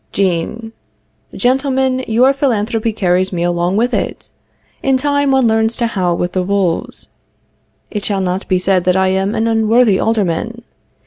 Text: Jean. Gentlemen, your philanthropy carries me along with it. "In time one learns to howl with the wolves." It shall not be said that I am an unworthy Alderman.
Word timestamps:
Jean. 0.11 0.71
Gentlemen, 1.35 2.03
your 2.07 2.33
philanthropy 2.33 2.91
carries 2.91 3.31
me 3.31 3.43
along 3.43 3.75
with 3.77 3.93
it. 3.93 4.31
"In 4.81 4.97
time 4.97 5.29
one 5.29 5.47
learns 5.47 5.77
to 5.77 5.85
howl 5.85 6.17
with 6.17 6.31
the 6.31 6.41
wolves." 6.41 7.09
It 7.91 8.03
shall 8.03 8.19
not 8.21 8.47
be 8.47 8.57
said 8.57 8.83
that 8.85 8.97
I 8.97 9.09
am 9.09 9.35
an 9.35 9.45
unworthy 9.47 9.99
Alderman. 9.99 10.63